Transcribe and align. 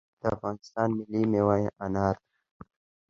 د 0.21 0.23
افغانستان 0.35 0.89
ملي 0.99 1.21
میوه 1.31 1.55
انار 1.85 2.15
ده 2.23 2.29